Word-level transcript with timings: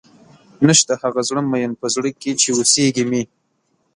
نيشته 0.67 0.93
هغه 1.01 1.21
زړۀ 1.29 1.41
ميئن 1.51 1.71
پۀ 1.79 1.87
زړۀ 1.95 2.11
کښې 2.21 2.31
چې 2.41 2.47
اوسېږي 2.57 3.05
مې 3.09 3.21